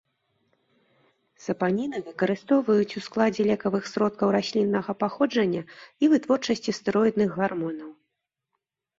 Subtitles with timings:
[1.47, 5.61] Сапаніны выкарыстоўваюць ў складзе лекавых сродкаў расліннага паходжання
[6.07, 7.89] і вытворчасці стэроідных гармонаў.